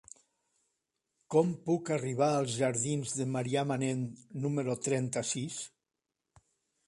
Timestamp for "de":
3.19-3.27